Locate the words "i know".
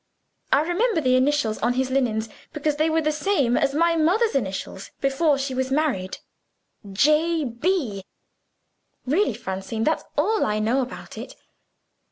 10.43-10.81